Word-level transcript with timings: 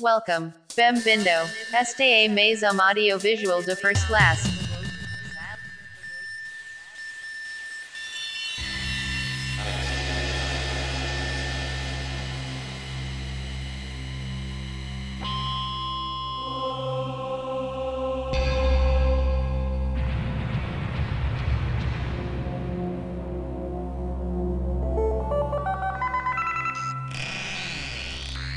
Welcome. 0.00 0.52
Bem-vindo. 0.76 1.30
Esta 1.72 2.04
é 2.04 2.28
mais 2.28 2.62
um 2.62 2.80
audiovisual 2.80 3.62
de 3.62 3.74
first 3.76 4.06
class. 4.06 4.65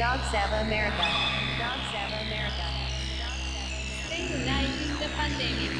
Dog 0.00 0.18
Sava 0.32 0.60
America. 0.60 1.04
Dog 1.58 1.80
Sava 1.92 2.20
America. 2.22 2.64
Stay 4.06 4.28
da 4.98 5.08
pandemia. 5.14 5.79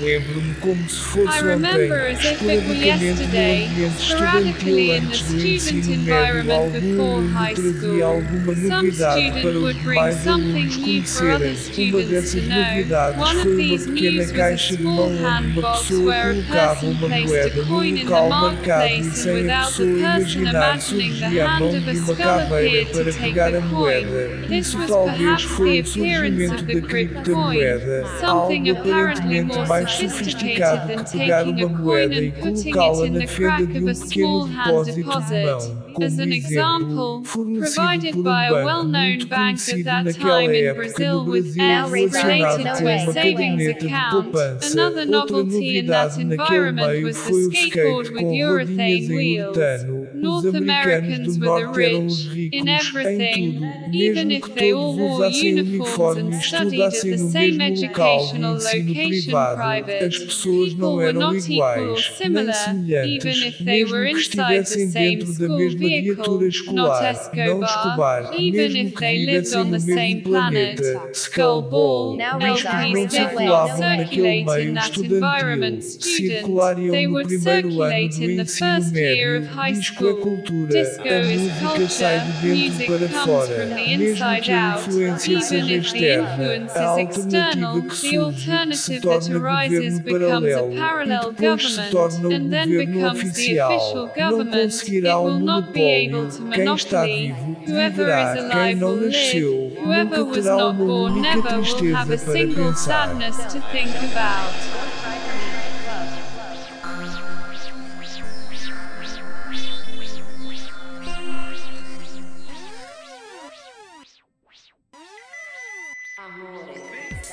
Lembro-me 0.00 0.54
como 0.54 0.88
se 0.88 0.96
fosse 1.00 1.44
ontem, 1.44 2.12
esporadicamente 2.12 3.22
ambientes 3.24 4.00
estudantil 4.00 4.92
antes 4.94 5.22
do 5.22 5.46
ensino 5.46 6.02
médio, 6.02 6.52
algum 6.52 7.02
aluno 7.02 7.54
trazia 7.54 8.04
alguma 8.04 8.54
novidade 8.54 9.32
para 9.42 9.58
os 9.58 9.84
mais 9.84 10.26
alunos 10.26 10.76
conhecerem. 10.76 11.56
Uma 11.90 12.02
dessas 12.02 12.44
novidades 12.44 13.42
foi 13.42 13.66
uma 13.66 13.78
pequena 13.78 14.26
caixa 14.32 14.76
de 14.76 14.82
mão 14.82 15.12
onde 15.12 15.58
uma 15.58 15.72
pessoa 15.72 16.14
colocava 16.14 16.86
uma 16.86 17.08
moeda 17.08 17.62
no 17.62 18.02
local 18.02 18.28
marcado 18.30 18.94
e 18.94 19.04
sem 19.04 19.50
a 19.50 19.64
pessoa 19.66 19.88
imaginar 19.88 20.80
surgia 20.80 21.48
a 21.48 21.60
mão 21.60 21.70
de 21.70 21.98
uma 22.00 22.16
caveira 22.16 22.86
para 22.90 23.12
pegar 23.12 23.54
a 23.54 23.60
moeda. 23.60 24.30
Isso 24.50 24.78
talvez 24.86 25.42
foi 25.42 25.80
o 25.80 25.86
surgimento 25.86 26.62
da 26.64 26.80
criptomoeda, 26.80 28.04
algo 28.22 28.70
aparentemente 28.70 29.58
mais 29.68 29.81
mais 29.82 29.92
sophisticated 29.92 30.58
sofisticado 30.58 30.88
than 30.88 31.04
que 31.04 31.18
pegar 31.18 31.44
taking 31.44 31.62
a 31.62 31.66
uma 31.66 31.76
coin 31.76 31.84
moeda 31.84 32.14
e 32.14 32.28
and 32.28 32.32
putting 32.32 32.72
colocá-la 32.72 33.04
it 33.04 33.08
in 33.08 33.12
na 33.12 33.20
the 33.20 33.26
fenda 33.26 33.48
crack 33.48 33.66
de 33.66 33.78
of 33.78 33.84
um 33.84 33.88
a 33.88 33.94
small 33.94 34.46
pequeno 34.46 34.46
hand 34.46 34.64
depósito 34.64 34.94
de 34.96 35.02
deposit. 35.02 35.44
mão, 35.44 35.82
como 35.92 36.06
As 36.06 36.18
an 36.18 36.22
exemplo, 36.32 36.36
example, 36.36 37.24
fornecido 37.24 37.74
provided 37.74 38.12
por 38.12 38.18
um 38.20 38.22
by 38.22 38.30
a 38.30 38.50
banco 38.50 38.64
well-known 38.66 39.08
muito 39.08 39.26
bank 39.28 39.60
at 39.60 39.64
conhecido 39.66 39.84
that 39.84 40.04
naquela 40.04 40.40
time 40.40 40.56
in 40.58 40.64
época 40.64 40.74
Brazil 40.82 41.12
no 41.24 41.30
with 41.30 41.42
Brasil 41.42 41.62
Now 41.62 41.84
F 41.84 41.92
raise 41.92 42.16
our 42.16 42.22
relacionado 42.24 42.78
com 42.78 42.84
uma 42.84 42.98
savings 42.98 43.14
caderneta 43.14 43.78
de 43.80 43.86
account. 43.86 44.10
poupança. 44.10 44.72
Another 44.72 45.06
Outra 45.06 45.06
novelty 45.06 45.78
in 45.78 45.86
that 45.86 46.18
novidade 46.18 46.24
naquele 46.24 46.42
environment 46.58 46.86
meio 46.92 47.06
was 47.06 47.16
the 47.16 47.22
foi 47.22 47.44
o 47.44 47.50
skateboard 47.52 48.06
skate 48.08 48.14
with 48.14 48.20
com 48.20 48.24
rodinhas 48.24 48.50
urethane 48.50 48.92
em 48.92 49.08
wheels. 49.08 49.56
Os 49.58 50.22
North 50.22 50.54
americanos 50.54 50.56
Americans 50.62 51.36
do 51.36 51.46
were 51.50 51.60
the 51.60 51.66
norte 51.66 51.82
eram 51.84 52.06
os 52.06 52.26
rich 52.26 52.32
ricos 52.32 52.52
in 52.52 52.68
em 52.68 52.74
everything, 52.76 53.52
tudo, 53.52 53.94
even 53.96 54.24
mesmo 54.24 54.32
if 54.32 54.42
que 54.44 54.50
they 54.52 54.72
all 54.72 54.80
todos 54.82 54.98
wore 55.00 55.26
usassem 55.28 55.58
uniforms 55.58 56.18
and 56.18 56.40
studied 56.40 56.80
at 56.80 56.92
estudassem 56.92 57.10
the 57.10 57.16
no 57.22 57.30
same 57.30 57.58
mesmo 57.58 57.58
local 57.58 57.72
educational 57.72 58.54
ensino 58.56 58.88
location 58.88 59.22
privado. 59.24 59.56
as 59.80 60.18
pessoas 60.18 60.74
não 60.74 61.00
eram 61.00 61.34
iguais, 61.34 62.12
nem 62.20 62.52
semelhantes, 62.52 63.60
mesmo 63.60 63.96
que 63.96 64.10
estivessem 64.12 64.90
dentro 64.90 65.32
da 65.38 65.48
mesma 65.56 65.78
viatura 65.88 66.48
escolar, 66.48 67.14
não 67.34 67.64
escobar, 67.64 68.30
mesmo 68.38 68.92
que 68.92 69.16
vivessem 69.16 69.64
no 69.64 69.70
mesmo 69.70 70.22
planeta, 70.22 71.10
Skullball, 71.12 72.16
mas 72.16 72.62
que 72.62 72.76
não 72.94 73.08
circulavam 73.08 73.78
naquele 73.80 74.44
meio 74.44 74.78
estudantil, 74.78 75.82
circulariam 76.00 77.10
no 77.10 77.22
primeiro 77.22 77.82
ano 77.82 78.08
do 78.08 78.30
ensino 78.30 78.92
médio, 78.92 79.48
disco 79.72 80.06
é 80.06 80.14
cultura, 80.14 80.80
a 80.80 81.22
música 81.24 81.88
sai 81.88 82.20
de 82.20 82.68
dentro 82.68 82.86
para 82.86 83.08
fora, 83.08 83.66
mesmo 83.66 84.16
que 84.42 84.52
a 84.52 84.76
influência 84.76 85.40
seja 85.40 85.74
externa, 85.74 86.66
a 86.74 86.84
alternativa 86.84 87.82
que 87.82 87.96
surge 87.96 88.76
se 88.76 89.00
torna 89.00 89.38
arises 89.62 90.00
governo 90.00 90.40
becomes 90.40 90.52
a 90.52 90.62
paralelo 90.62 90.72
e 90.72 90.78
parallel 90.78 91.32
depois 91.32 91.74
se 91.74 91.90
torna 91.90 92.18
government, 92.18 92.34
and 92.34 92.50
then 92.50 92.68
governo 92.68 92.92
becomes 92.92 93.32
the 93.32 93.58
official 93.58 94.06
government. 94.14 94.88
It 94.88 95.04
will 95.04 95.40
not 95.40 95.72
be 95.72 95.82
able 95.82 96.28
to 96.28 96.42
Quem 96.50 96.74
está 96.74 97.02
monopoly. 97.02 97.34
Whoever 97.66 98.08
is 98.08 98.38
alive 98.38 98.80
will 98.80 98.96
live. 98.96 99.78
Whoever 99.78 100.24
was 100.24 100.46
not 100.46 100.76
born 100.76 101.22
never 101.22 101.58
will 101.60 101.94
have 101.94 102.10
a 102.10 102.18
single 102.18 102.74
sadness 102.74 103.36
to 103.52 103.60
think 103.72 103.90
about. 104.10 104.52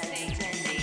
I 0.02 0.79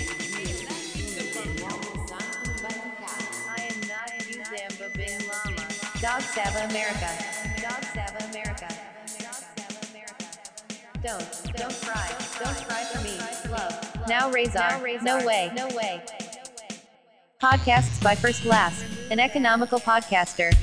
Dog 6.01 6.21
Sava 6.21 6.59
America. 6.69 7.09
Dog 7.63 7.83
Sava 7.95 8.25
America. 8.31 8.69
Don't, 11.03 11.57
don't 11.57 11.81
cry. 11.81 12.11
Don't 12.39 12.69
cry 12.69 12.85
for 12.85 13.01
me. 13.03 13.19
Love. 13.51 14.07
Now 14.07 14.31
raise 14.31 14.55
our. 14.57 14.79
No 15.03 15.25
way. 15.25 15.51
No 15.57 15.69
way. 15.69 16.03
Podcasts 17.41 18.03
by 18.03 18.15
First 18.15 18.45
Last, 18.45 18.85
an 19.11 19.19
economical 19.19 19.81
podcaster. 19.81 20.55